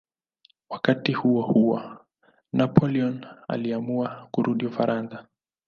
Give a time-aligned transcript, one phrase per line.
[0.69, 1.97] Wakati huohuo
[2.53, 5.27] Napoleon aliamua kurudi Ufaransa.